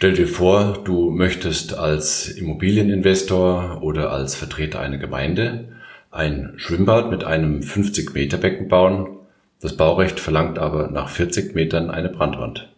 [0.00, 5.68] Stell dir vor, du möchtest als Immobilieninvestor oder als Vertreter einer Gemeinde
[6.10, 9.18] ein Schwimmbad mit einem 50 Meter Becken bauen.
[9.60, 12.70] Das Baurecht verlangt aber nach 40 Metern eine Brandwand.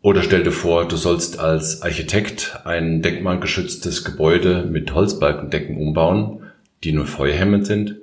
[0.00, 6.44] Oder stell dir vor, du sollst als Architekt ein denkmalgeschütztes Gebäude mit Holzbalkendecken umbauen,
[6.84, 7.96] die nur feuerhemmend sind.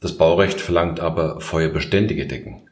[0.00, 2.62] Das Baurecht verlangt aber feuerbeständige Decken.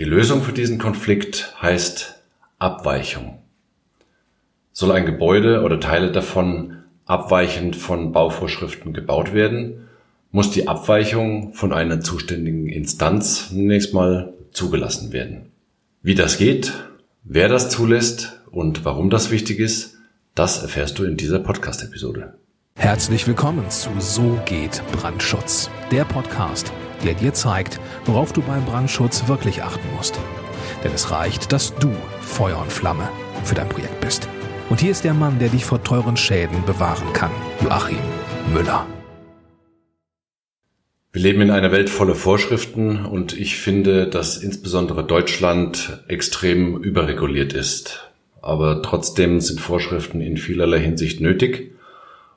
[0.00, 2.13] Die Lösung für diesen Konflikt heißt
[2.58, 3.38] Abweichung.
[4.72, 9.88] Soll ein Gebäude oder Teile davon abweichend von Bauvorschriften gebaut werden,
[10.30, 15.52] muss die Abweichung von einer zuständigen Instanz zunächst mal zugelassen werden.
[16.02, 16.72] Wie das geht,
[17.22, 19.96] wer das zulässt und warum das wichtig ist,
[20.34, 22.34] das erfährst du in dieser Podcast-Episode.
[22.76, 26.72] Herzlich willkommen zu So geht Brandschutz, der Podcast,
[27.04, 30.18] der dir zeigt, worauf du beim Brandschutz wirklich achten musst.
[30.82, 31.92] Denn es reicht, dass du
[32.34, 33.08] Feuer und Flamme
[33.44, 34.28] für dein Projekt bist.
[34.68, 37.30] Und hier ist der Mann, der dich vor teuren Schäden bewahren kann.
[37.62, 37.98] Joachim
[38.52, 38.84] Müller.
[41.12, 47.52] Wir leben in einer Welt voller Vorschriften und ich finde, dass insbesondere Deutschland extrem überreguliert
[47.52, 48.10] ist.
[48.42, 51.76] Aber trotzdem sind Vorschriften in vielerlei Hinsicht nötig.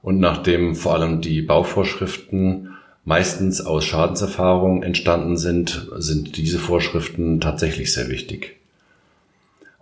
[0.04, 7.92] Und nachdem vor allem die Bauvorschriften meistens aus Schadenserfahrungen entstanden sind, sind diese Vorschriften tatsächlich
[7.92, 8.57] sehr wichtig.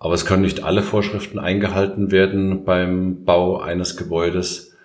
[0.06, 4.76] Aber es können nicht alle Vorschriften eingehalten werden beim Bau eines Gebäudes,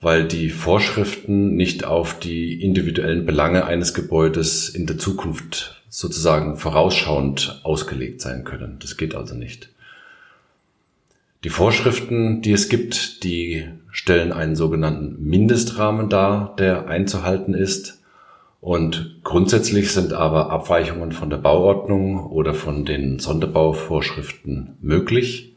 [0.00, 7.60] weil die Vorschriften nicht auf die individuellen Belange eines Gebäudes in der Zukunft sozusagen vorausschauend
[7.62, 8.78] ausgelegt sein können.
[8.80, 9.68] Das geht also nicht.
[11.44, 17.95] Die Vorschriften, die es gibt, die stellen einen sogenannten Mindestrahmen dar, der einzuhalten ist.
[18.66, 25.54] Und grundsätzlich sind aber Abweichungen von der Bauordnung oder von den Sonderbauvorschriften möglich.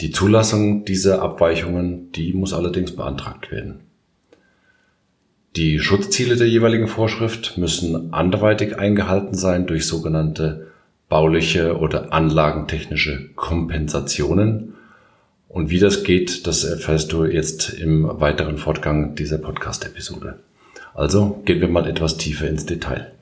[0.00, 3.80] Die Zulassung dieser Abweichungen, die muss allerdings beantragt werden.
[5.56, 10.68] Die Schutzziele der jeweiligen Vorschrift müssen anderweitig eingehalten sein durch sogenannte
[11.08, 14.74] bauliche oder anlagentechnische Kompensationen
[15.48, 20.38] und wie das geht, das erfährst du jetzt im weiteren Fortgang dieser Podcast-Episode.
[20.96, 23.12] Also gehen wir mal etwas tiefer ins Detail.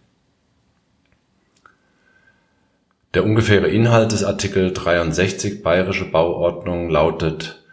[3.14, 7.64] Der ungefähre Inhalt des Artikel 63 Bayerische Bauordnung lautet,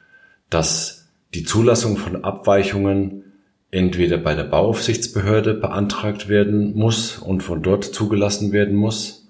[0.50, 3.26] dass die Zulassung von Abweichungen
[3.70, 9.30] entweder bei der Bauaufsichtsbehörde beantragt werden muss und von dort zugelassen werden muss,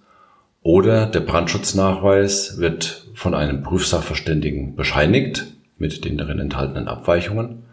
[0.64, 7.64] oder der Brandschutznachweis wird von einem Prüfsachverständigen bescheinigt mit den darin enthaltenen Abweichungen.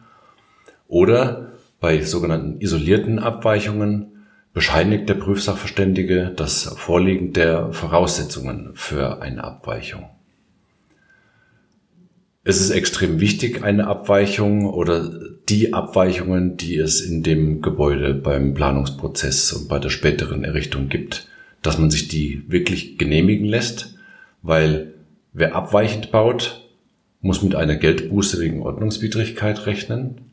[0.88, 1.47] Oder
[1.80, 4.12] bei sogenannten isolierten Abweichungen
[4.52, 10.10] bescheinigt der Prüfsachverständige das Vorliegen der Voraussetzungen für eine Abweichung.
[12.44, 15.10] Es ist extrem wichtig, eine Abweichung oder
[15.50, 21.28] die Abweichungen, die es in dem Gebäude beim Planungsprozess und bei der späteren Errichtung gibt,
[21.60, 23.98] dass man sich die wirklich genehmigen lässt,
[24.40, 24.94] weil
[25.34, 26.66] wer abweichend baut,
[27.20, 30.27] muss mit einer Geldbuße wegen Ordnungswidrigkeit rechnen.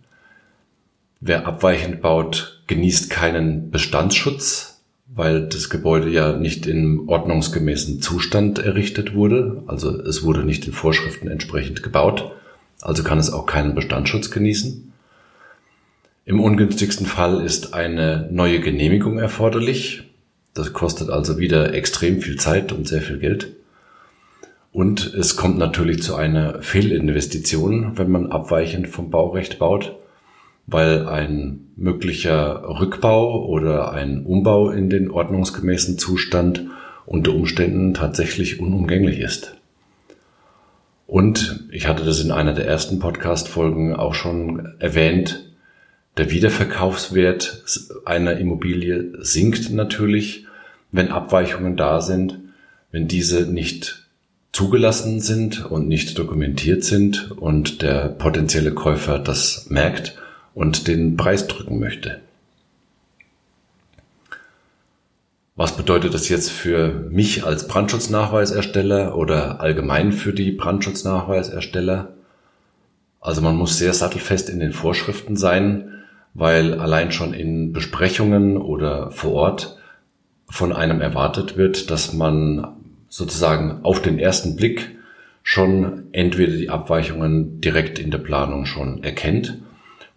[1.28, 9.16] Wer abweichend baut, genießt keinen Bestandsschutz, weil das Gebäude ja nicht im ordnungsgemäßen Zustand errichtet
[9.16, 9.64] wurde.
[9.66, 12.32] Also es wurde nicht den Vorschriften entsprechend gebaut.
[12.80, 14.94] Also kann es auch keinen Bestandsschutz genießen.
[16.26, 20.04] Im ungünstigsten Fall ist eine neue Genehmigung erforderlich.
[20.54, 23.48] Das kostet also wieder extrem viel Zeit und sehr viel Geld.
[24.72, 29.96] Und es kommt natürlich zu einer Fehlinvestition, wenn man abweichend vom Baurecht baut,
[30.68, 36.66] weil ein möglicher Rückbau oder ein Umbau in den ordnungsgemäßen Zustand
[37.06, 39.56] unter Umständen tatsächlich unumgänglich ist.
[41.08, 45.46] Und ich hatte das in einer der ersten Podcast-Folgen auch schon erwähnt,
[46.18, 47.64] der Wiederverkaufswert
[48.06, 50.46] einer Immobilie sinkt natürlich,
[50.92, 52.40] wenn Abweichungen da sind,
[52.92, 54.08] wenn diese nicht
[54.54, 60.18] zugelassen sind und nicht dokumentiert sind und der potenzielle Käufer das merkt
[60.56, 62.22] und den Preis drücken möchte.
[65.58, 72.14] Was bedeutet das jetzt für mich als Brandschutznachweisersteller oder allgemein für die Brandschutznachweisersteller?
[73.22, 76.04] Also man muss sehr sattelfest in den Vorschriften sein,
[76.34, 79.78] weil allein schon in Besprechungen oder vor Ort
[80.50, 82.68] von einem erwartet wird, dass man
[83.08, 84.98] sozusagen auf den ersten Blick
[85.42, 89.60] schon entweder die Abweichungen direkt in der Planung schon erkennt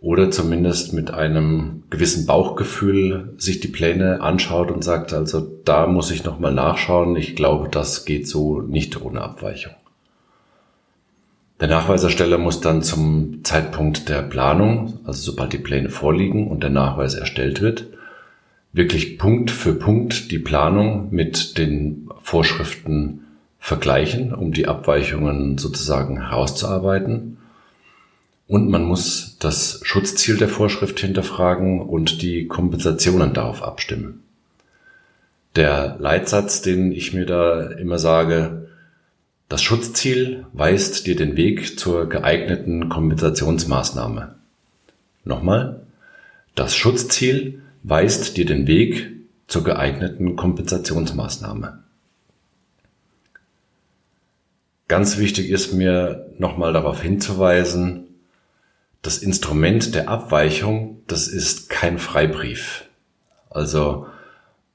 [0.00, 6.11] oder zumindest mit einem gewissen Bauchgefühl sich die Pläne anschaut und sagt, also da muss
[6.11, 9.75] ich nochmal nachschauen, ich glaube, das geht so nicht ohne Abweichung.
[11.61, 16.71] Der Nachweisersteller muss dann zum Zeitpunkt der Planung, also sobald die Pläne vorliegen und der
[16.71, 17.89] Nachweis erstellt wird,
[18.73, 23.25] wirklich Punkt für Punkt die Planung mit den Vorschriften
[23.59, 27.39] vergleichen, um die Abweichungen sozusagen herauszuarbeiten.
[28.49, 34.23] Und man muss das Schutzziel der Vorschrift hinterfragen und die Kompensationen darauf abstimmen.
[35.55, 38.69] Der Leitsatz, den ich mir da immer sage,
[39.50, 44.35] das Schutzziel weist dir den Weg zur geeigneten Kompensationsmaßnahme.
[45.25, 45.83] Nochmal,
[46.55, 49.11] das Schutzziel weist dir den Weg
[49.47, 51.83] zur geeigneten Kompensationsmaßnahme.
[54.87, 58.08] Ganz wichtig ist mir nochmal darauf hinzuweisen,
[59.09, 62.85] das Instrument der Abweichung, das ist kein Freibrief.
[63.49, 64.05] Also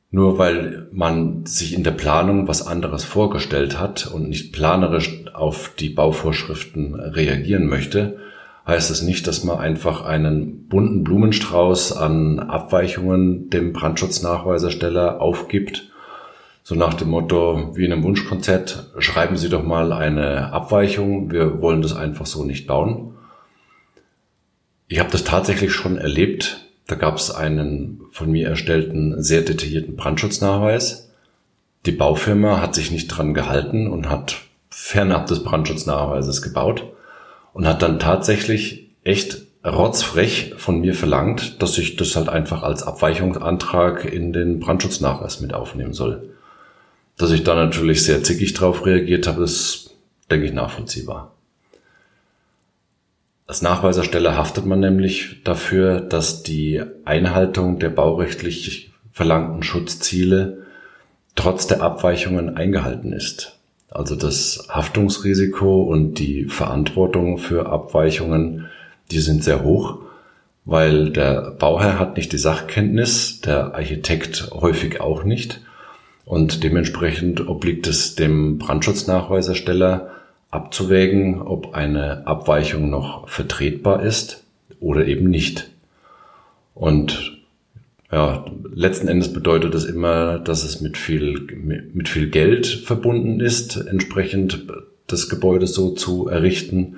[0.09, 5.73] nur weil man sich in der Planung was anderes vorgestellt hat und nicht planerisch auf
[5.77, 8.17] die Bauvorschriften reagieren möchte,
[8.65, 15.91] heißt es nicht, dass man einfach einen bunten Blumenstrauß an Abweichungen dem Brandschutznachweisersteller aufgibt.
[16.63, 21.61] So nach dem Motto, wie in einem Wunschkonzert, schreiben Sie doch mal eine Abweichung, wir
[21.61, 23.12] wollen das einfach so nicht bauen.
[24.87, 26.67] Ich habe das tatsächlich schon erlebt.
[26.87, 31.09] Da gab es einen von mir erstellten, sehr detaillierten Brandschutznachweis.
[31.85, 34.37] Die Baufirma hat sich nicht dran gehalten und hat
[34.69, 36.83] fernab des Brandschutznachweises gebaut
[37.53, 42.83] und hat dann tatsächlich echt rotzfrech von mir verlangt, dass ich das halt einfach als
[42.83, 46.29] Abweichungsantrag in den Brandschutznachweis mit aufnehmen soll.
[47.17, 49.95] Dass ich da natürlich sehr zickig drauf reagiert habe, ist,
[50.29, 51.32] denke ich, nachvollziehbar.
[53.53, 60.63] Als Nachweisersteller haftet man nämlich dafür, dass die Einhaltung der baurechtlich verlangten Schutzziele
[61.35, 63.59] trotz der Abweichungen eingehalten ist.
[63.91, 68.69] Also das Haftungsrisiko und die Verantwortung für Abweichungen,
[69.11, 69.99] die sind sehr hoch,
[70.65, 75.61] weil der Bauherr hat nicht die Sachkenntnis, der Architekt häufig auch nicht.
[76.25, 80.09] Und dementsprechend obliegt es dem Brandschutznachweisersteller
[80.53, 84.43] abzuwägen, ob eine Abweichung noch vertretbar ist
[84.79, 85.69] oder eben nicht.
[86.75, 87.37] Und
[88.11, 91.47] ja, letzten Endes bedeutet das immer, dass es mit viel,
[91.93, 94.67] mit viel Geld verbunden ist, entsprechend
[95.07, 96.97] das Gebäude so zu errichten.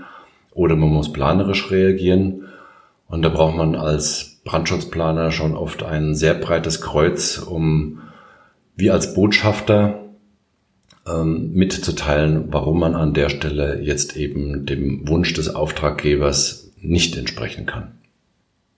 [0.51, 2.43] Oder man muss planerisch reagieren.
[3.07, 8.01] Und da braucht man als Brandschutzplaner schon oft ein sehr breites Kreuz, um
[8.75, 10.04] wie als Botschafter
[11.07, 17.65] ähm, mitzuteilen, warum man an der Stelle jetzt eben dem Wunsch des Auftraggebers nicht entsprechen
[17.65, 17.91] kann.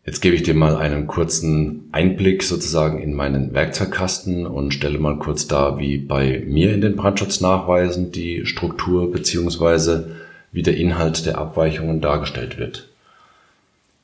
[0.06, 5.20] Jetzt gebe ich dir mal einen kurzen Einblick sozusagen in meinen Werkzeugkasten und stelle mal
[5.20, 10.16] kurz dar, wie bei mir in den Brandschutznachweisen die Struktur beziehungsweise
[10.54, 12.88] wie der Inhalt der Abweichungen dargestellt wird.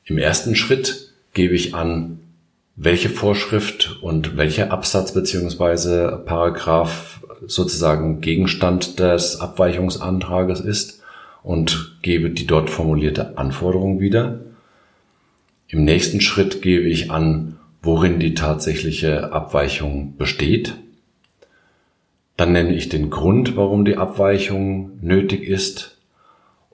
[0.04, 2.20] Im ersten Schritt gebe ich an,
[2.76, 11.02] welche Vorschrift und welcher Absatz beziehungsweise Paragraph sozusagen Gegenstand des Abweichungsantrages ist
[11.42, 14.40] und gebe die dort formulierte Anforderung wieder.
[15.68, 20.74] Im nächsten Schritt gebe ich an, worin die tatsächliche Abweichung besteht.
[22.36, 25.98] Dann nenne ich den Grund, warum die Abweichung nötig ist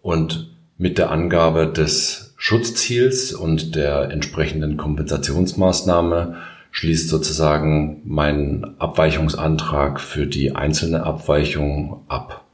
[0.00, 6.39] und mit der Angabe des Schutzziels und der entsprechenden Kompensationsmaßnahme
[6.70, 12.47] schließt sozusagen mein Abweichungsantrag für die einzelne Abweichung ab.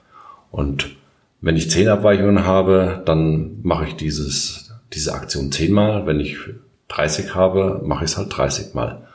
[0.50, 0.97] Und
[1.40, 6.05] wenn ich zehn Abweichungen habe, dann mache ich dieses diese Aktion zehnmal.
[6.05, 6.37] Wenn ich
[6.88, 9.07] 30 habe, mache ich es halt 30 Mal.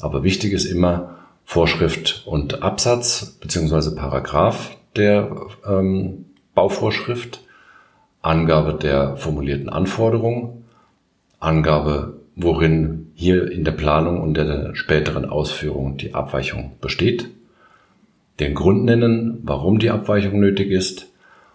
[0.00, 5.30] Aber wichtig ist immer Vorschrift und Absatz beziehungsweise Paragraph der
[5.68, 6.24] ähm,
[6.56, 7.45] Bauvorschrift,
[8.26, 10.64] Angabe der formulierten Anforderungen,
[11.38, 17.28] Angabe, worin hier in der Planung und der späteren Ausführung die Abweichung besteht,
[18.40, 21.06] den Grund nennen, warum die Abweichung nötig ist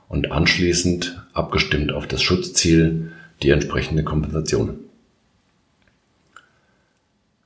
[0.08, 3.12] und anschließend abgestimmt auf das Schutzziel
[3.44, 4.80] die entsprechende Kompensation.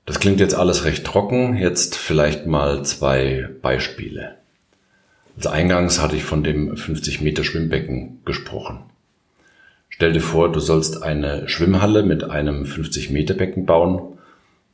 [0.05, 1.58] Das klingt jetzt alles recht trocken.
[1.58, 4.36] Jetzt vielleicht mal zwei Beispiele.
[5.36, 8.84] Als eingangs hatte ich von dem 50 Meter Schwimmbecken gesprochen.
[9.95, 14.17] Stell dir vor, du sollst eine Schwimmhalle mit einem 50 Meter Becken bauen.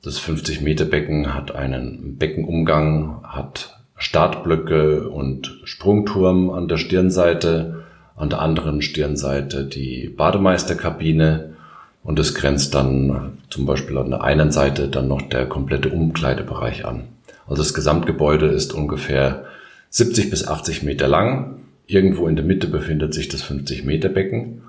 [0.01, 7.83] Das 50 Meter Becken hat einen Beckenumgang, hat Startblöcke und Sprungturm an der Stirnseite,
[8.15, 11.53] an der anderen Stirnseite die Bademeisterkabine
[12.01, 16.83] und es grenzt dann zum Beispiel an der einen Seite dann noch der komplette Umkleidebereich
[16.83, 17.03] an.
[17.45, 19.45] Also das Gesamtgebäude ist ungefähr
[19.91, 21.61] 70 bis 80 Meter lang,
[21.91, 24.61] Irgendwo in der Mitte befindet sich das 50 Meter Becken.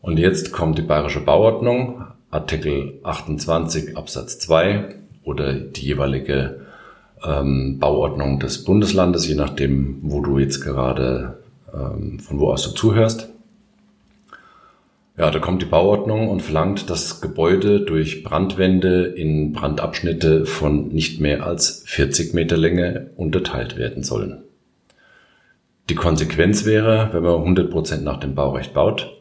[0.00, 6.60] Und jetzt kommt die Bayerische Bauordnung, Artikel 28 Absatz 2 oder die jeweilige
[7.24, 11.38] ähm, Bauordnung des Bundeslandes, je nachdem, wo du jetzt gerade,
[11.72, 13.28] ähm, von wo aus du zuhörst.
[15.16, 21.20] Ja, da kommt die Bauordnung und verlangt, dass Gebäude durch Brandwände in Brandabschnitte von nicht
[21.20, 24.44] mehr als 40 Meter Länge unterteilt werden sollen.
[25.88, 29.17] Die Konsequenz wäre, wenn man 100 Prozent nach dem Baurecht baut,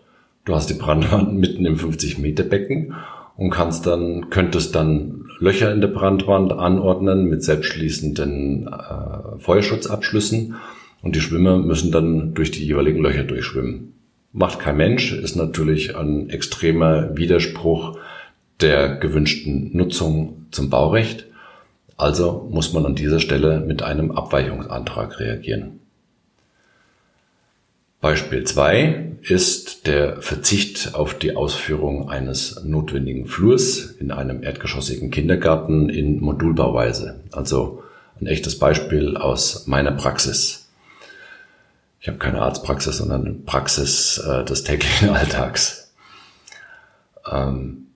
[0.47, 2.95] du hast die Brandwand mitten im 50 Meter Becken
[3.35, 10.55] und kannst dann, könntest dann Löcher in der Brandwand anordnen mit selbstschließenden äh, Feuerschutzabschlüssen
[11.03, 13.93] und die Schwimmer müssen dann durch die jeweiligen Löcher durchschwimmen
[14.37, 17.97] macht kein Mensch, ist natürlich ein extremer Widerspruch
[18.61, 21.25] der gewünschten Nutzung zum Baurecht.
[21.97, 25.79] Also muss man an dieser Stelle mit einem Abweichungsantrag reagieren.
[27.99, 35.89] Beispiel 2 ist der Verzicht auf die Ausführung eines notwendigen Flurs in einem erdgeschossigen Kindergarten
[35.89, 37.21] in Modulbauweise.
[37.31, 37.83] Also
[38.21, 40.69] ein echtes Beispiel aus meiner Praxis.
[41.99, 45.91] Ich habe keine Arztpraxis, sondern eine Praxis äh, des täglichen Alltags.
[47.29, 47.87] Ähm,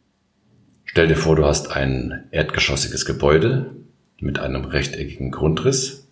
[0.86, 3.72] stell dir vor, du hast ein erdgeschossiges Gebäude
[4.20, 6.08] mit einem rechteckigen Grundriss.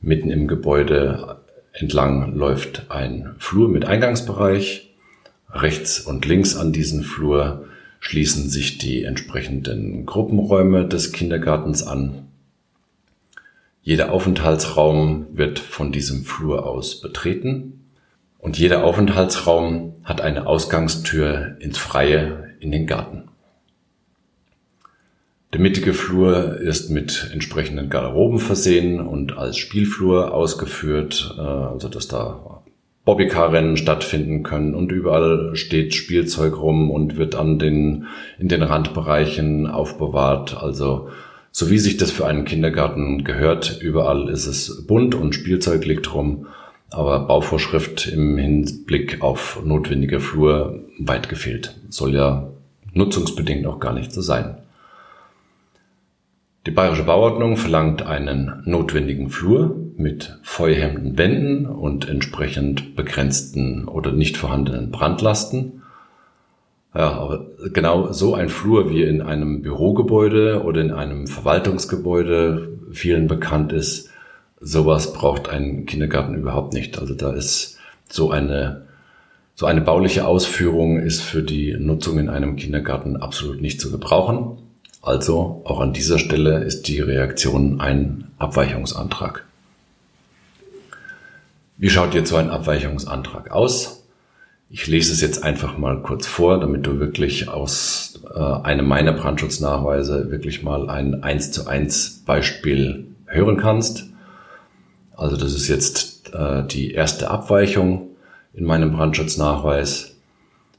[0.00, 1.41] Mitten im Gebäude
[1.72, 4.94] entlang läuft ein Flur mit Eingangsbereich.
[5.50, 7.66] Rechts und links an diesen Flur
[8.00, 12.26] schließen sich die entsprechenden Gruppenräume des Kindergartens an.
[13.82, 17.84] Jeder Aufenthaltsraum wird von diesem Flur aus betreten
[18.38, 23.31] und jeder Aufenthaltsraum hat eine Ausgangstür ins Freie in den Garten.
[25.52, 32.08] Der mittige Flur ist mit entsprechenden Garderoben versehen und als Spielflur ausgeführt, äh, also dass
[32.08, 32.62] da
[33.04, 38.06] Bobbycar-Rennen stattfinden können und überall steht Spielzeug rum und wird an den,
[38.38, 40.56] in den Randbereichen aufbewahrt.
[40.56, 41.10] Also
[41.50, 43.78] so wie sich das für einen Kindergarten gehört.
[43.82, 46.46] Überall ist es bunt und Spielzeug liegt rum,
[46.90, 51.76] aber Bauvorschrift im Hinblick auf notwendige Flur weit gefehlt.
[51.90, 52.48] Soll ja
[52.94, 54.61] nutzungsbedingt auch gar nicht so sein.
[56.66, 64.36] Die Bayerische Bauordnung verlangt einen notwendigen Flur mit feuerhemmenden Wänden und entsprechend begrenzten oder nicht
[64.36, 65.82] vorhandenen Brandlasten
[66.94, 73.28] ja, aber genau so ein Flur wie in einem Bürogebäude oder in einem Verwaltungsgebäude vielen
[73.28, 74.10] bekannt ist,
[74.60, 76.98] sowas braucht ein Kindergarten überhaupt nicht.
[76.98, 77.78] Also da ist
[78.10, 78.86] so eine,
[79.54, 84.58] so eine bauliche Ausführung ist für die Nutzung in einem Kindergarten absolut nicht zu gebrauchen.
[85.02, 89.44] Also auch an dieser Stelle ist die Reaktion ein Abweichungsantrag.
[91.76, 94.04] Wie schaut jetzt so ein Abweichungsantrag aus?
[94.70, 99.12] Ich lese es jetzt einfach mal kurz vor, damit du wirklich aus äh, einem meiner
[99.12, 104.08] Brandschutznachweise wirklich mal ein 1 zu 1 Beispiel hören kannst.
[105.16, 108.10] Also das ist jetzt äh, die erste Abweichung
[108.54, 110.14] in meinem Brandschutznachweis.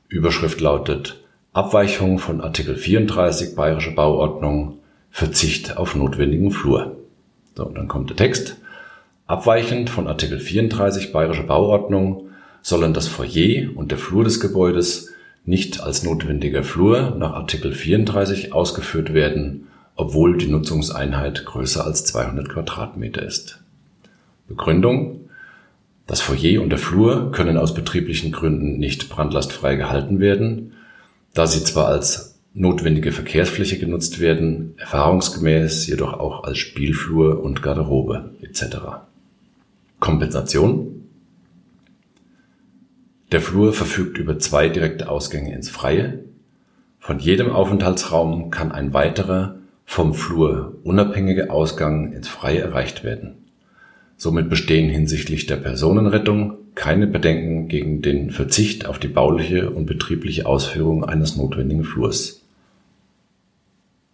[0.07, 1.22] Überschrift lautet
[1.53, 4.79] Abweichung von Artikel 34 Bayerische Bauordnung,
[5.11, 6.97] Verzicht auf notwendigen Flur.
[7.55, 8.57] So, dann kommt der Text.
[9.27, 12.29] Abweichend von Artikel 34 Bayerische Bauordnung
[12.63, 15.13] sollen das Foyer und der Flur des Gebäudes
[15.45, 22.49] nicht als notwendiger Flur nach Artikel 34 ausgeführt werden, obwohl die Nutzungseinheit größer als 200
[22.49, 23.61] Quadratmeter ist.
[24.47, 25.29] Begründung
[26.07, 30.73] Das Foyer und der Flur können aus betrieblichen Gründen nicht brandlastfrei gehalten werden,
[31.33, 38.35] da sie zwar als notwendige Verkehrsfläche genutzt werden, erfahrungsgemäß jedoch auch als Spielflur und Garderobe
[38.41, 38.77] etc.
[39.99, 40.93] Kompensation
[43.33, 46.19] der Flur verfügt über zwei direkte Ausgänge ins Freie.
[46.99, 53.42] Von jedem Aufenthaltsraum kann ein weiterer, vom Flur unabhängiger Ausgang ins Freie erreicht werden.
[54.17, 60.45] Somit bestehen hinsichtlich der Personenrettung keine Bedenken gegen den Verzicht auf die bauliche und betriebliche
[60.45, 62.41] Ausführung eines notwendigen Flurs.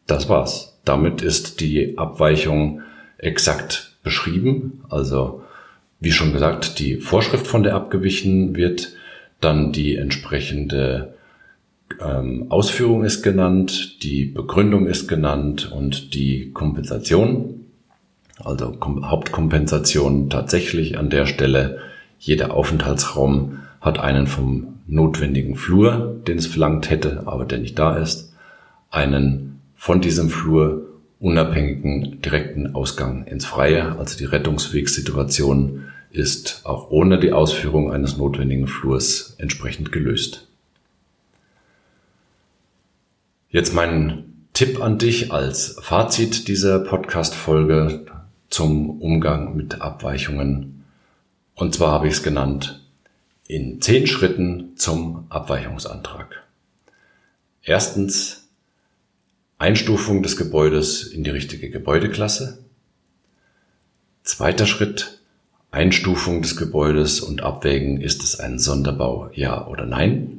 [0.08, 0.79] Das war's.
[0.86, 2.82] Damit ist die Abweichung
[3.18, 4.82] exakt beschrieben.
[4.89, 5.44] Also,
[6.00, 8.94] wie schon gesagt, die Vorschrift, von der abgewichen wird,
[9.39, 11.13] dann die entsprechende
[12.01, 17.58] ähm, Ausführung ist genannt, die Begründung ist genannt und die Kompensation,
[18.43, 21.79] also Kom Hauptkompensation tatsächlich an der Stelle.
[22.19, 27.98] Jeder Aufenthaltsraum hat einen vom notwendigen Flur, den es verlangt hätte, aber der nicht da
[27.98, 28.34] ist,
[28.89, 30.86] einen von diesem Flur
[31.19, 38.67] unabhängigen direkten Ausgang ins Freie, also die Rettungswegssituation ist auch ohne die Ausführung eines notwendigen
[38.67, 40.48] Flurs entsprechend gelöst.
[43.50, 48.05] Jetzt mein Tipp an dich als Fazit dieser Podcast-Folge
[48.59, 50.83] zum Umgang mit Abweichungen.
[51.55, 52.83] Und zwar habe ich es genannt
[53.47, 56.43] in zehn Schritten zum Abweichungsantrag.
[57.63, 58.49] Erstens
[59.59, 62.65] Einstufung des Gebäudes in die richtige Gebäudeklasse.
[64.23, 65.21] Zweiter Schritt
[65.71, 70.38] Einstufung des Gebäudes und abwägen, ist es ein Sonderbau, ja oder nein.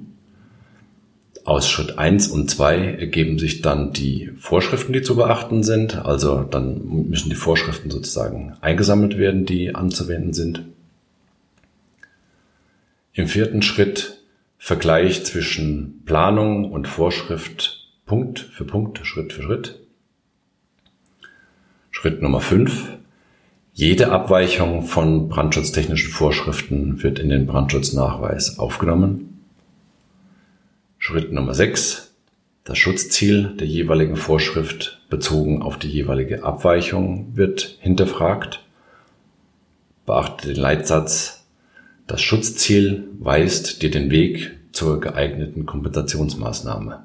[1.44, 5.97] Aus Schritt eins und zwei ergeben sich dann die Vorschriften, die zu beachten sind.
[6.04, 10.64] Also dann müssen die Vorschriften sozusagen eingesammelt werden, die anzuwenden sind.
[13.12, 14.18] Im vierten Schritt
[14.62, 19.78] Vergleich zwischen Planung und Vorschrift Punkt für Punkt, Schritt für Schritt.
[21.90, 22.99] Schritt Nummer fünf.
[23.73, 29.29] Jede Abweichung von brandschutztechnischen Vorschriften wird in den Brandschutznachweis aufgenommen.
[31.00, 32.14] Schritt Nummer sechs.
[32.62, 38.62] Das Schutzziel der jeweiligen Vorschrift bezogen auf die jeweilige Abweichung wird hinterfragt.
[40.07, 41.40] Beachte den Leitsatz
[42.11, 47.04] das Schutzziel weist dir den Weg zur geeigneten Kompensationsmaßnahme.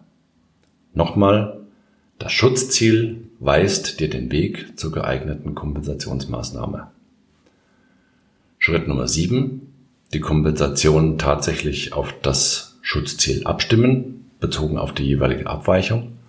[0.95, 1.59] Nochmal,
[2.17, 6.89] das Schutzziel weist dir den Weg zur geeigneten Kompensationsmaßnahme.
[8.57, 9.61] Schritt Nummer 7.
[10.11, 16.19] Die Kompensation tatsächlich auf das Schutzziel abstimmen, bezogen auf die jeweilige Abweichung.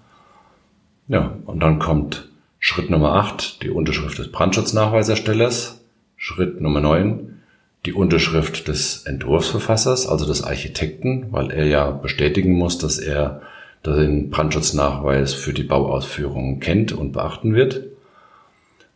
[1.06, 5.82] Ja, und dann kommt Schritt Nummer 8, die Unterschrift des Brandschutznachweiserstellers.
[6.16, 7.42] Schritt Nummer 9,
[7.84, 13.42] die Unterschrift des Entwurfsverfassers, also des Architekten, weil er ja bestätigen muss, dass er
[13.84, 17.82] den Brandschutznachweis für die Bauausführung kennt und beachten wird.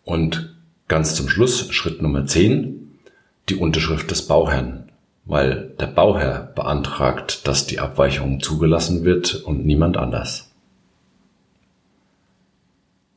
[0.05, 0.57] Und
[0.89, 2.99] ganz zum Schluss, Schritt Nummer 10,
[3.51, 4.90] die Unterschrift des Bauherrn,
[5.25, 10.51] weil der Bauherr beantragt, dass die Abweichung zugelassen wird und niemand anders.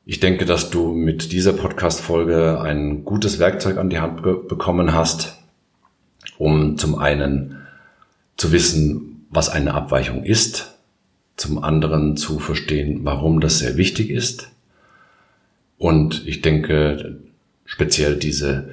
[0.05, 5.37] Ich denke, dass du mit dieser Podcast-Folge ein gutes Werkzeug an die Hand bekommen hast,
[6.37, 7.61] um zum einen
[8.35, 10.77] zu wissen, was eine Abweichung ist,
[11.37, 14.51] zum anderen zu verstehen, warum das sehr wichtig ist.
[15.77, 17.19] Und ich denke,
[17.65, 18.69] speziell diese